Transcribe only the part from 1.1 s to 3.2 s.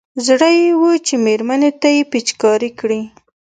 مېرمنې ته يې پېچکاري کړي.